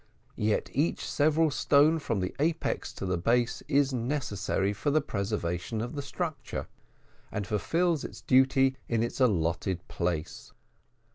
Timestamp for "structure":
6.01-6.65